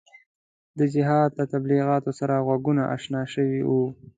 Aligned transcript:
د 0.79 0.81
جهاد 0.93 1.31
له 1.39 1.45
تبلیغاتو 1.53 2.11
سره 2.19 2.43
غوږونه 2.45 2.83
اشنا 2.95 3.21
شوي 3.33 3.61
وو. 3.67 3.83